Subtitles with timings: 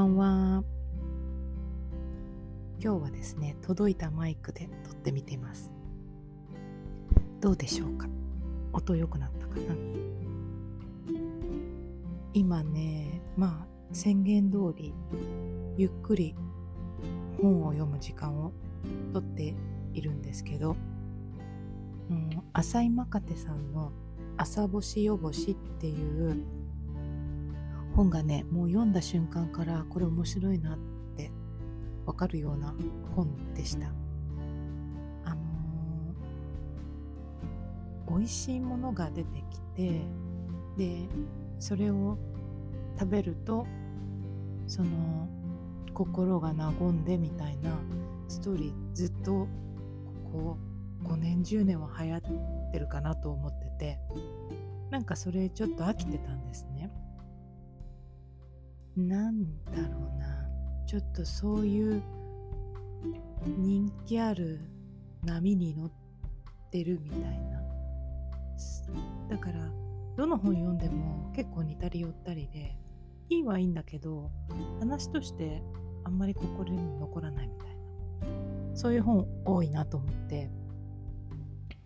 [0.00, 0.64] んばんは。
[2.82, 5.70] 今日はですね、届いたマイクで撮ってみています。
[7.40, 8.08] どうでしょうか？
[8.72, 9.74] 音良くなったかな？
[12.32, 14.94] 今ね、まあ宣言通り
[15.76, 16.34] ゆっくり
[17.40, 18.52] 本を読む時間を
[19.12, 19.54] とって
[19.92, 20.76] いるんですけど、
[22.10, 23.92] うん、浅井真テさんの
[24.38, 26.42] 「朝星よぼし」っていう
[28.00, 30.78] 本がねもう読んだ瞬間からこれ面白いなっ
[31.18, 31.30] て
[32.06, 32.74] わかるような
[33.14, 33.88] 本でした。
[35.26, 40.00] あのー、美味しいものが出てきて
[40.78, 41.08] で
[41.58, 42.16] それを
[42.98, 43.66] 食べると
[44.66, 45.28] その
[45.92, 47.70] 心が和んでみたいな
[48.28, 49.46] ストーリーずっと
[50.32, 50.56] こ
[51.04, 52.22] こ5年10年は流行っ
[52.72, 53.98] てるかなと思ってて
[54.88, 56.90] なんかそれちょっと飽きてたんですね。
[58.96, 60.48] なんだろうな。
[60.86, 62.02] ちょっとそういう
[63.46, 64.60] 人気ある
[65.24, 65.92] 波に乗っ
[66.70, 67.62] てるみたいな。
[69.28, 69.70] だから
[70.16, 72.76] どの本読んでも結構似たり寄ったりで
[73.28, 74.30] いいはいいんだけど
[74.80, 75.62] 話として
[76.04, 78.76] あんまり心に残らないみたいな。
[78.76, 80.50] そういう本多いなと思って。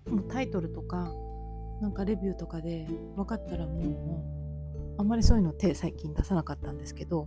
[0.09, 1.11] もうタイトルとか
[1.81, 4.34] なんかレビューとかで分かったらもう
[4.97, 7.27] あんまりそういうの手最近出さなかったんですけど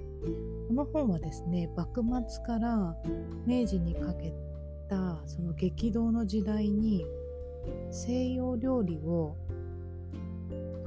[0.68, 2.96] この本はですね幕末から
[3.46, 4.34] 明治にかけ
[4.90, 7.06] たその激動の時代に
[7.92, 9.36] 西洋料理を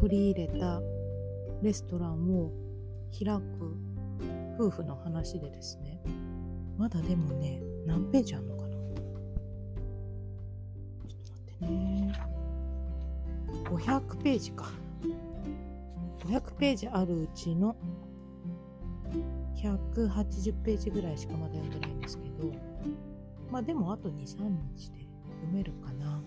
[0.00, 0.80] 取り入れた
[1.62, 2.50] レストランを
[3.12, 3.42] 開く
[4.58, 6.00] 夫婦の話でですね
[6.78, 8.68] まだでもね何ページあるのかな。
[8.68, 12.12] ちょっと待ってね。
[13.64, 14.70] 500ページか。
[16.20, 17.76] 500ページあるうちの
[19.56, 22.52] 180ページぐらいしかまだ読んでないんですけど
[23.50, 25.06] まあでもあと23日で
[25.40, 26.22] 読めるかな。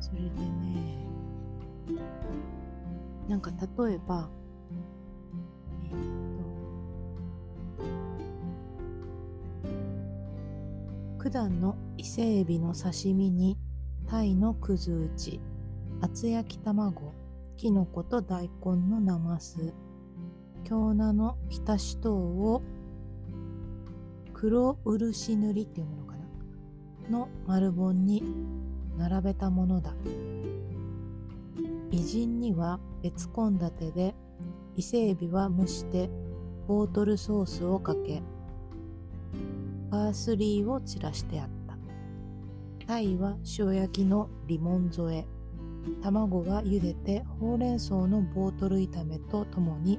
[0.00, 1.06] それでね
[3.28, 4.28] なんか例えば
[5.84, 5.90] えっ、
[11.18, 13.56] と九段の伊勢エビの刺身に
[14.06, 15.40] 鯛のくず打ち
[16.02, 17.14] 厚焼き卵
[17.56, 19.72] きのこと大根のなます
[20.64, 22.62] 京菜の浸し糖を
[24.32, 26.24] 黒漆塗りっていうものかな。
[27.10, 28.22] の丸本に
[28.98, 29.94] 並べたものだ。
[31.90, 34.14] 偉人には別献立で
[34.74, 36.10] 伊勢エビは蒸して
[36.66, 38.22] ボートルソースをかけ
[39.90, 41.76] パースリーを散らしてあった。
[42.86, 45.33] タイは塩焼きのリモン添え。
[46.02, 49.98] 卵が茹でてほうれん草のボートル炒めとともに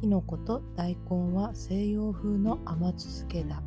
[0.00, 3.62] きのこと大根は西洋風の甘酢漬けだ。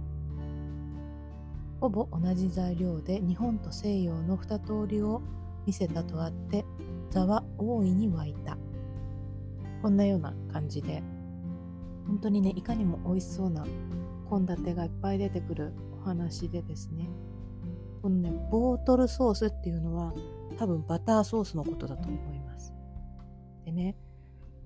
[1.80, 5.22] ほぼ同じ材料で日本と西洋の二通りを
[5.66, 6.66] 見せたとあって
[7.10, 8.58] 座は大いに湧いた。
[9.82, 11.04] こんなような感じで。
[12.08, 13.66] 本当にねいかにも美味しそうな
[14.30, 17.08] 献立がいっぱい出てくるお話でですね。
[18.02, 20.14] このねボートルソースっていうのは
[20.58, 22.74] 多分バターソースのことだと思います。
[23.66, 23.96] でね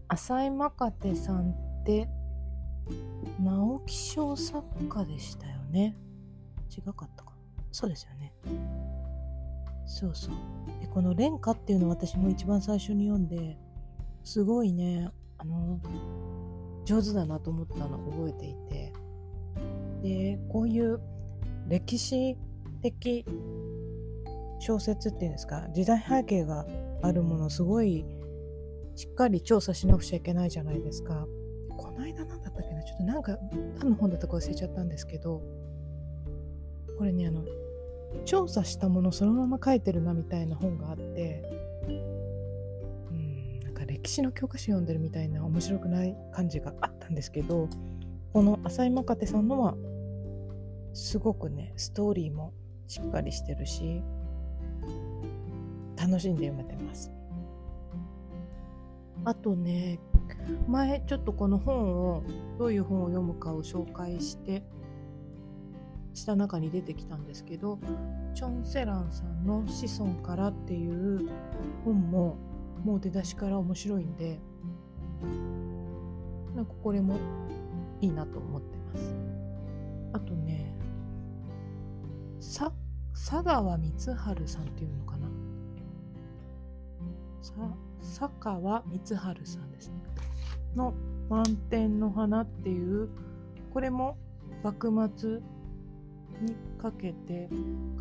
[0.07, 2.09] 浅井マカテさんって
[3.39, 5.95] 直木賞作家でしたよね。
[6.69, 7.33] 違かったか。
[7.71, 8.33] そうですよね。
[9.85, 10.35] そうそう。
[10.81, 13.57] でこの「廉歌」っていうのを私も一番最初に読んで
[14.23, 15.79] すごいねあの
[16.85, 18.93] 上手だなと思ったのを覚えていて。
[20.01, 20.99] でこういう
[21.67, 22.37] 歴史
[22.81, 23.25] 的
[24.59, 26.65] 小説っていうんですか時代背景が
[27.01, 28.05] あるものすごい
[28.95, 31.25] しっかり調査しなくちゃいけないじゃないですか。
[31.79, 33.37] この間何だったっけなちょっとなんか
[33.79, 35.41] 何の本だったか忘れちゃったんですけど
[36.97, 37.45] これねあの
[38.25, 41.41] 調査したものそのまま書いてるなみたいな本があって
[43.09, 47.69] うんなんか歴史の教科書読んでるみたいな面白くない感じがあったんですけど
[48.33, 49.75] この浅井真テさんのは
[50.93, 52.53] すごくねストーリーも
[52.87, 54.03] しっかりしてるし
[55.99, 57.11] 楽しんで読めてます。
[59.25, 59.99] あとね
[60.67, 62.23] 前ちょっとこの本を
[62.57, 64.63] どういう本を読むかを紹介して
[66.13, 67.79] した中に出てきたんですけど
[68.33, 71.29] チョン・セランさんの「子孫から」っていう
[71.83, 72.37] 本も
[72.83, 74.39] もう出だしから面白いんで
[76.55, 77.15] なんかこれも
[77.99, 79.15] いいなと思ってます。
[80.13, 80.73] あとね
[82.39, 82.71] 佐
[83.43, 85.27] 川光晴さんっていうのかな。
[88.01, 89.95] 佐川光晴さんですね。
[90.75, 90.93] の
[91.29, 93.09] 満天の花っていう
[93.73, 94.17] これも
[94.63, 95.39] 幕末
[96.41, 97.49] にかけて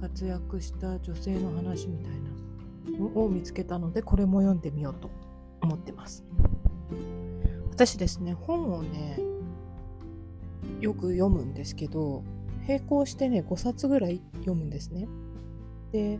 [0.00, 2.12] 活躍した女性の話みたい
[2.92, 5.10] なのを見つけたのでこれも読んでみようと
[5.60, 6.24] 思ってます。
[7.70, 9.20] 私ですね本をね
[10.80, 12.24] よく読むんですけど
[12.66, 15.08] 並行してね5冊ぐらい読むんですね。
[15.92, 16.18] で、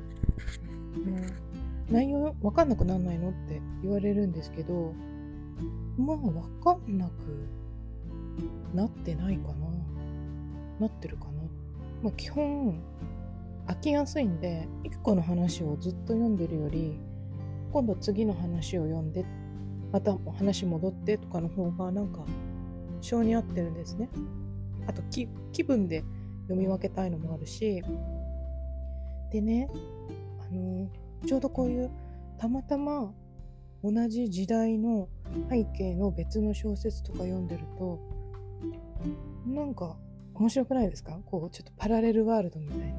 [0.97, 1.48] うん、
[1.91, 4.93] 内容わかんなくならないのって言われるんですけど
[5.97, 7.13] まあわかんなく
[8.75, 9.55] なってないかな。
[10.81, 11.31] なってるかな。
[12.03, 12.81] まあ、基本
[13.67, 16.99] 飽きやすいんで1個の話をずっと読んでるより
[17.73, 19.25] 今度次の話を読んで
[19.93, 22.21] また話戻ってとかの方がなんか
[23.01, 24.09] 性に合ってるんですね。
[24.87, 25.27] あと気
[25.65, 26.05] 分で
[26.45, 27.83] 読み分けたいのもあるし。
[29.31, 29.69] でね
[30.41, 30.89] あの
[31.27, 31.91] ちょうどこういう
[32.39, 33.13] たまたま
[33.83, 35.09] 同じ時代の
[35.51, 38.01] 背景の別の小説とか読んでると
[39.47, 39.97] なんか
[40.35, 41.19] 面白くないですか？
[41.27, 42.95] こうちょっとパラレルワールドみたいな。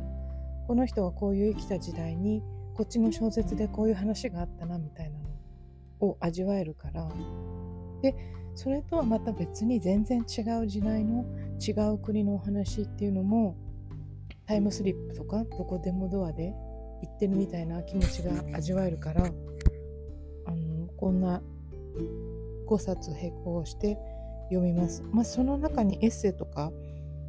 [0.67, 2.43] この人はこういう生きた時代に
[2.75, 7.09] こっちの小説でこういう話があったなみたいなのを味わえるから。
[8.01, 8.15] で
[8.55, 11.25] それとはまた別に全然違う時代の
[11.65, 13.55] 違う国のお話っていうのも
[14.45, 16.53] タイムスリップとかどこでもドアで
[17.01, 19.25] 行ってるみたいな気持ちが味わえるから
[20.45, 21.41] あのこんな
[22.67, 23.97] 5冊並行して
[24.49, 25.03] 読みます。
[25.11, 26.71] まあ、その中にエッセイとか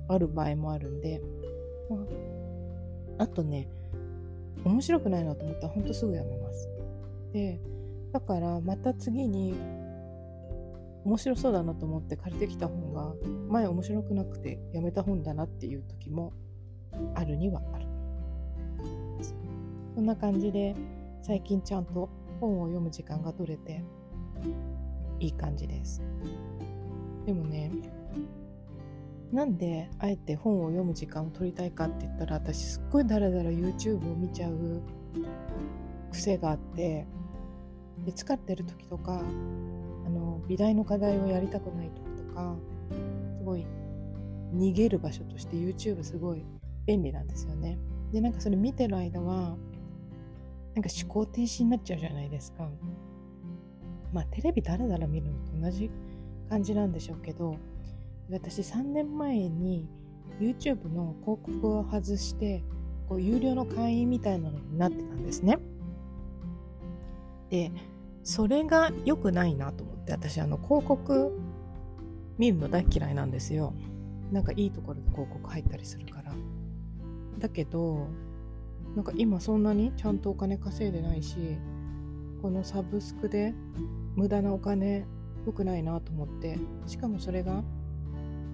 [0.08, 1.20] ある場合もあるんで、
[1.88, 1.96] ま
[3.18, 3.68] あ、あとね
[4.64, 6.68] 面白くないなと思ったらほんとすぐやめます。
[7.32, 7.60] で
[8.12, 9.54] だからまた次に
[11.04, 13.14] 面白そうだなと思って借りてきた本が
[13.48, 16.32] 前面白くなくてやめた本だなっていう時も
[17.14, 17.86] あるにはある
[19.94, 20.74] そんな感じで
[21.22, 22.08] 最近ちゃんと
[22.40, 23.82] 本を読む時間が取れて
[25.18, 26.02] いい感じです
[27.26, 27.70] でもね
[29.32, 34.82] なんであえて本を読む時間を取りたいかって言ったら私すっごいだらだら YouTube を見ちゃう
[36.10, 37.06] 癖があって
[38.04, 42.56] で疲ってる時とかあの美大の課題をやりたくない時とか
[43.38, 43.66] すごい
[44.54, 46.44] 逃げる場所として YouTube すごい
[46.86, 47.78] 便利なんですよね。
[48.12, 49.56] でなんかそれ見てる間は
[50.80, 52.66] なんか思考停止になっちゃうじゃないですか。
[54.14, 55.90] まあテレビだらだら見るのと同じ
[56.48, 57.56] 感じなんでしょうけど
[58.30, 59.86] 私3年前に
[60.40, 62.64] YouTube の広告を外して
[63.10, 65.58] こう有料の会員みたいなのになってたんですね。
[67.50, 67.70] で
[68.24, 71.38] それが良くないなと思って私あの広告
[72.38, 73.74] 見るの大嫌いなんですよ。
[74.32, 76.32] なんかいいところで広告入ったりするから。
[77.38, 78.08] だけど
[78.94, 81.36] なんか今そんなにちゃんとお金稼いでないし
[82.42, 83.54] このサブスクで
[84.16, 85.06] 無駄なお金
[85.46, 87.62] 良くないなと思ってしかもそれが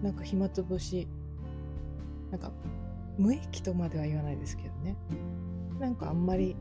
[0.02, 1.08] なんか暇つぶし
[2.30, 2.52] なんか
[3.18, 4.96] 無益とまでは言わないですけどね。
[5.80, 6.54] なんかあんまり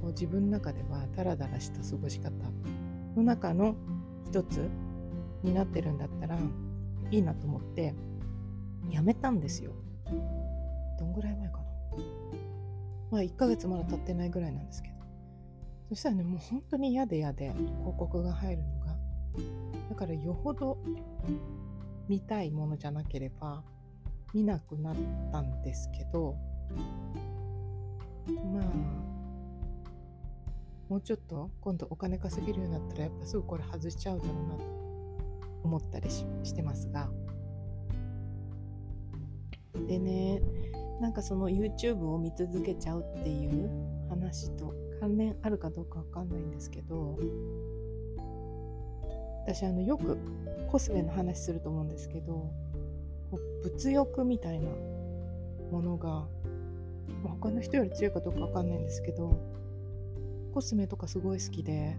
[0.00, 2.30] こう自分の中ではダラダラした過ごし方
[3.14, 3.74] の中の
[4.26, 4.68] 一つ
[5.42, 6.38] になってるんだったら
[7.10, 7.94] いいなと思って
[8.90, 9.72] やめたんですよ。
[10.98, 11.35] どんぐらい
[13.16, 14.94] まあ1ヶ月まだ経ってないぐらいなんですけど。
[15.88, 18.96] そしたらねもう本当に嫌で嫌で広告が入るのが。
[19.88, 20.76] だからよほど
[22.08, 23.62] 見たいものじゃなければ
[24.34, 24.96] 見なくなっ
[25.32, 26.36] たんですけど。
[28.52, 28.64] まあ
[30.90, 34.64] もうちょっと今度お金稼げるようになったらやっぱすぐこれ外しちゃうだろうなと
[35.64, 37.08] 思ったりしてますが。
[39.88, 40.42] でね
[41.00, 43.70] なんかその YouTube を見続けちゃうっていう
[44.08, 47.18] 話と関連あるかどうかわかんないんですけど
[49.46, 50.18] 私あのよく
[50.68, 52.50] コスメの話すると思うんですけど
[53.62, 54.68] 物欲みたいな
[55.70, 56.26] ものが
[57.24, 59.38] 他の人より強いかどうか分かんないんですけど
[60.54, 61.96] コスメとかすごい好きで、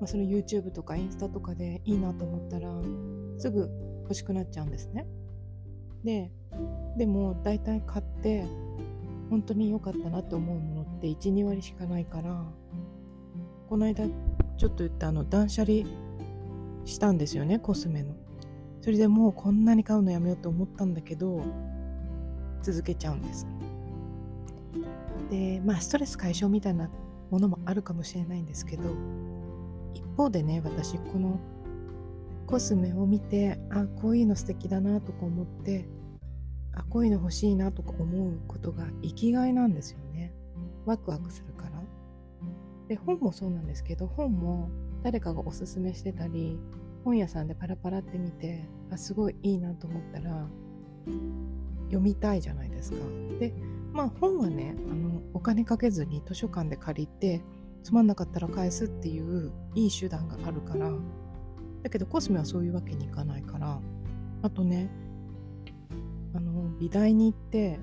[0.00, 2.68] まあ、その YouTube とかインスタとかでいいなと思ったら
[3.38, 3.70] すぐ
[4.02, 5.06] 欲しくなっちゃうんですね。
[6.04, 6.30] で
[6.96, 8.44] でも大体買って
[9.30, 12.44] 本当に良かったなって思うものって12割しかないから
[13.68, 14.06] この間
[14.56, 15.78] ちょっと言ったあの断捨離
[16.84, 18.14] したんですよねコスメの。
[18.82, 21.42] それでもうこんなに買うのやめようと思ったんだけど
[22.62, 23.46] 続けちゃうんです。
[25.30, 26.90] でまあストレス解消みたいな
[27.30, 28.82] ものもあるかもしれないんですけど
[29.94, 31.40] 一方でね私この
[32.46, 35.88] コスメを見てあこういうの素敵だなとか思って
[36.76, 40.32] あこういうの欲しいなとか思うことが生きがいなんですよね。
[40.84, 41.82] ワクワクするから。
[42.88, 44.68] で本もそうなんですけど本も
[45.02, 46.58] 誰かがおすすめしてたり
[47.04, 50.46] 本屋さんでパラパラって見てあすごいいいなと思ったら
[51.84, 52.98] 読みたいじゃないですか。
[53.38, 53.54] で
[53.92, 57.42] まあ本はねあのお金かけずに図書館で借りて
[57.82, 60.90] つまんなかったら返すっていういい手段があるから。
[61.82, 63.80] だけどコスメはそういうわけにいかないから。
[64.42, 64.90] あとね
[66.80, 67.78] 美大に行って、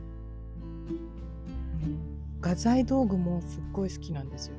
[2.42, 4.56] 画材道具もすっごい好きなんですよ。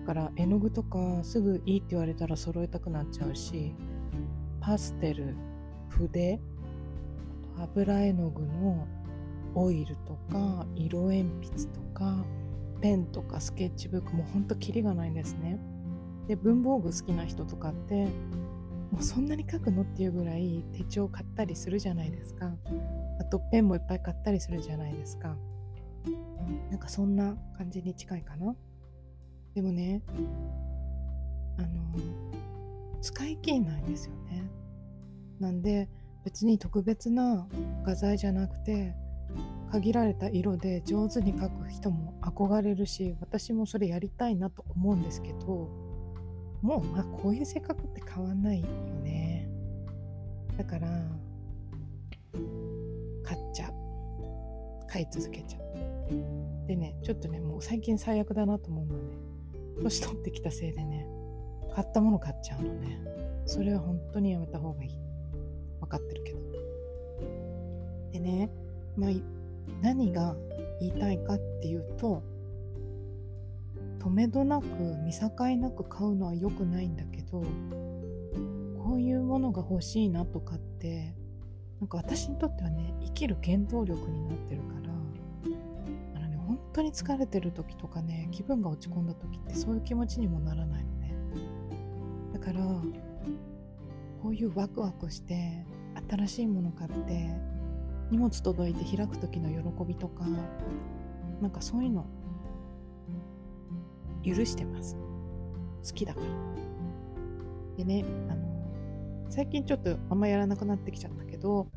[0.00, 3.74] だから絵の具とかすぐいいって言われたら揃えたくなっちゃうし
[4.60, 5.36] パステル
[5.88, 6.40] 筆
[7.56, 8.88] 油絵の具の
[9.54, 12.24] オイルとか色鉛筆とか
[12.80, 15.60] ペンとかスケッチブックもほんとキリがないんですね。
[16.26, 18.06] で文房具好きな人とかって
[18.90, 22.52] もうそんなに書くのっていうぐらい手帳買ったりするじゃないですか。
[23.20, 25.36] あとペンもいっぱい買ったりするじゃないですか。
[26.70, 28.56] なんかそんな感じに近いかな。
[29.54, 30.02] でもね
[31.58, 31.68] あの
[33.02, 34.50] 使い切んないんですよね。
[35.38, 35.88] なんで
[36.24, 37.46] 別に特別な
[37.84, 38.94] 画材じゃなくて
[39.70, 45.68] 限られた色で上手に描く人も憧れるし私もそれやりたいなと思うんですけど
[46.62, 48.66] もうまあこういう性格って変わんないよ
[49.02, 49.48] ね。
[50.56, 50.88] だから
[54.90, 56.66] う買い続けちゃう。
[56.66, 59.08] でねちょっとねもう最近最悪だなと思うのはね
[59.82, 61.06] 年取ってきたせいでね
[61.74, 63.00] 買ったもの買っちゃうのね。
[63.46, 64.90] それは本当にやめた方がいい。
[65.80, 66.38] 分かってるけど。
[68.12, 68.50] でね
[68.96, 69.10] まあ
[69.80, 70.36] 何が
[70.80, 72.22] 言いたいかっていうと
[73.98, 74.66] 止めどなく
[75.04, 77.42] 見境なく買うのは良くないんだけど
[78.82, 81.14] こういうものが欲しいなとかって
[81.80, 84.90] なんか私にとってはね生きる原動力になってるから
[86.16, 91.14] あのね本当に疲れてる時とかね気分が落ち込んだ時ってそういう気持ちにもならないのね。
[92.34, 92.60] だから
[94.22, 95.64] こういうワクワクして
[96.10, 97.30] 新しいもの買って
[98.10, 100.26] 荷物届いて開く時の喜びとか
[101.40, 102.04] なんかそういうの
[104.22, 104.96] 許してます。
[105.82, 106.26] 好きだから。
[107.78, 108.50] でねあの
[109.30, 111.68] 最近ちょっとあんまやらなくなってきちゃったど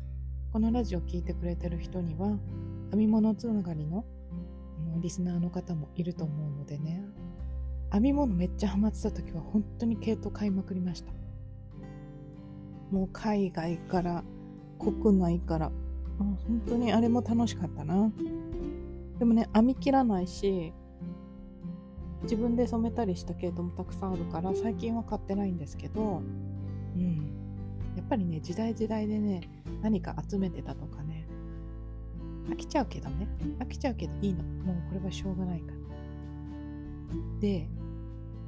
[0.52, 2.28] このラジオ聴いてくれてる人には
[2.90, 4.04] 編み物つながりの
[5.00, 7.02] リスナーの方もいると思うのでね。
[7.90, 11.12] 編み物めっちゃハマってた時は本当に毛糸買いまくりました。
[12.90, 14.24] もう海外から
[14.78, 15.72] 国内から。
[16.18, 18.12] 本当にあれも楽しかったな。
[19.18, 20.72] でもね編み切らないし
[22.22, 26.22] 自分で染めたりした毛糸もたくさんあるから最近は買ってないんですけど
[26.96, 27.33] うん。
[28.04, 29.40] っぱりね時代時代でね
[29.82, 31.26] 何か集めてたとかね
[32.48, 33.26] 飽きちゃうけどね
[33.58, 34.44] 飽きちゃうけどいいの。
[34.44, 35.78] もうこれはしょうがないから。
[37.40, 37.68] で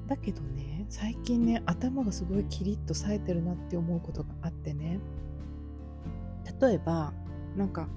[0.06, 5.00] だけどね最近ね頭がすごいキリッと冴えてるなって思うことがあってね
[6.60, 7.12] 例えば
[7.56, 7.88] なんか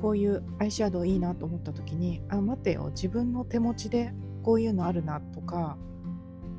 [0.00, 5.76] こういうアイシャドウいいなと思った時にあ待てよ自分の手持ちでこういうのあるなとか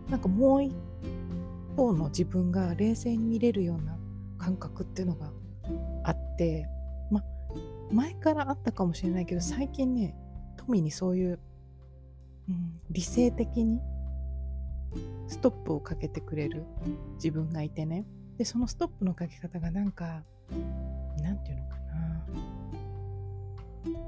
[0.10, 0.74] なんかもう一
[1.78, 3.93] 方の自分が冷静に見れるような
[4.44, 5.32] 感覚っていうのが
[6.04, 6.68] あって
[7.10, 7.24] ま
[7.92, 10.18] 前からあったかもしれないけど最近ね
[10.58, 11.40] 富にそういう、
[12.50, 13.80] うん、理性的に
[15.30, 16.66] ストップをかけてくれる
[17.16, 18.06] 自分がいてね。
[18.38, 20.24] でそのストップのかけ方がなんか
[21.22, 22.26] なんていうのかな。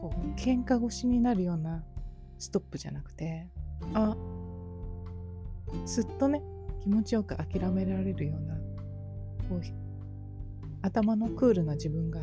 [0.01, 1.83] こう喧嘩腰になるような
[2.39, 3.47] ストップじゃなくて
[3.93, 4.15] あ
[5.85, 6.41] すっとね
[6.81, 8.55] 気持ちよく諦められるような
[9.49, 9.84] こう
[10.85, 12.21] 頭のクールな自分が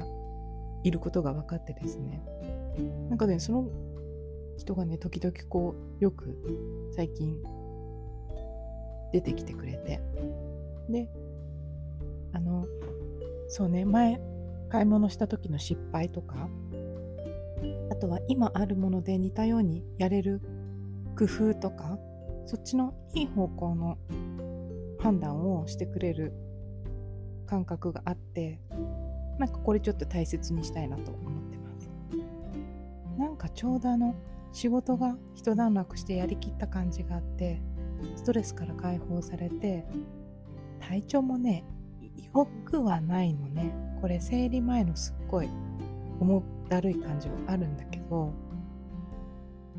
[0.85, 2.23] いることが分かってですね。
[3.09, 3.69] なんかねその
[4.57, 6.37] 人がね時々こうよく
[6.95, 7.37] 最近
[9.13, 10.01] 出てきてくれて。
[10.89, 11.09] で
[12.33, 12.67] あの
[13.49, 14.21] そうね前
[14.69, 16.49] 買い物した時の失敗とか
[17.91, 20.41] あとは今あるもので似たようにやれる
[21.17, 21.99] 工夫とか
[22.47, 23.99] そっちのいい方向の
[24.99, 26.33] 判断をしてくれる
[27.53, 28.59] 感覚があって
[29.39, 31.91] なんかこれちょっと大切にしたいなと思ってます。
[33.19, 34.15] なんかちょうどあの
[34.53, 37.61] 仕事が一段落してやりきった感じがあって
[38.17, 39.85] ストレスから解放されて
[40.81, 41.67] 体調もね
[42.35, 43.75] よくはないのね。
[44.01, 45.49] これ生理前のすっごい
[46.21, 48.33] 重だるい感じはあるんだけど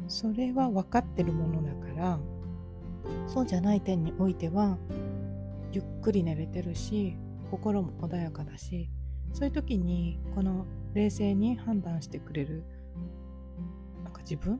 [0.07, 2.19] それは分かってるものだから
[3.27, 4.77] そうじゃない点においては
[5.71, 7.17] ゆっくり寝れてるし
[7.53, 8.89] 心も穏やかだし
[9.31, 12.63] そういう時にこの冷静に判断してくれる
[14.03, 14.53] なんか自分、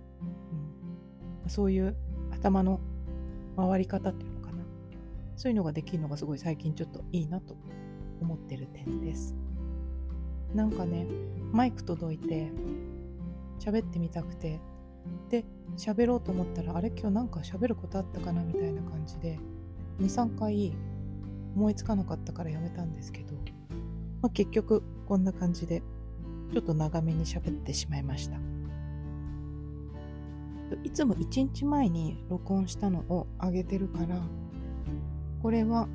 [1.43, 1.95] うん、そういう
[2.31, 2.79] 頭の
[3.57, 4.63] 回り方っていうのかな。
[5.35, 7.55] そういうのができるのがすごい最近ちょっといいなと
[8.21, 9.35] 思ってる点です。
[10.53, 11.07] なんかね
[11.51, 12.51] マイク届いて
[13.59, 14.59] 喋ってみたくて
[15.31, 15.45] で
[15.77, 16.89] 喋ろうと思ったらあれ？
[16.89, 18.43] 今日なんか喋ることあったかな？
[18.43, 19.39] みたいな感じで
[19.99, 20.73] 23回
[21.55, 23.33] 思いつかなかったからやめたんですけど、
[24.21, 25.81] まあ、結局こんな感じで
[26.51, 28.37] ちょっと長めに喋ってしまいました。
[30.83, 34.19] いつも1日前に録音したのを上げてるから
[35.41, 35.87] これは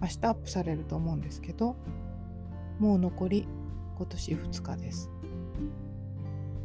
[0.00, 1.76] 明日アップされると思うんですけど
[2.80, 3.46] もう残り
[3.96, 5.10] 今年2日です。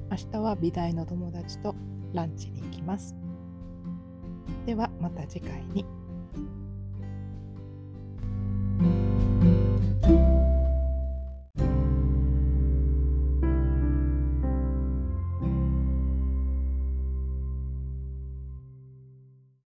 [0.09, 1.75] 明日は美大の友達と
[2.13, 3.15] ランチに行きます。
[4.65, 5.96] ではまた次回に。